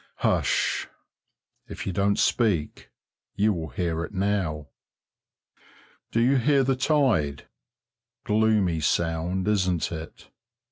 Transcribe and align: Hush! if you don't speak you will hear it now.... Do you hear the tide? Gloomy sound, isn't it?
Hush! 0.15 0.87
if 1.67 1.85
you 1.85 1.93
don't 1.93 2.17
speak 2.17 2.89
you 3.35 3.53
will 3.53 3.67
hear 3.67 4.03
it 4.03 4.11
now.... 4.15 4.69
Do 6.09 6.19
you 6.21 6.37
hear 6.37 6.63
the 6.63 6.75
tide? 6.75 7.47
Gloomy 8.23 8.79
sound, 8.79 9.47
isn't 9.47 9.91
it? 9.91 10.31